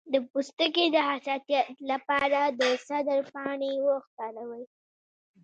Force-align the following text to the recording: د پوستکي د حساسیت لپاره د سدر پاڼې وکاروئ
د 0.13 0.15
پوستکي 0.31 0.85
د 0.91 0.97
حساسیت 1.09 1.67
لپاره 1.91 2.39
د 2.59 2.61
سدر 2.87 3.19
پاڼې 3.33 3.73
وکاروئ 3.87 4.63